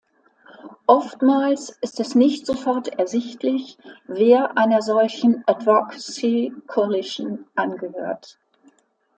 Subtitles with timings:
[0.87, 3.77] Oftmals ist es nicht sofort ersichtlich,
[4.07, 8.39] wer einer solchen Advocacy Coalition angehört.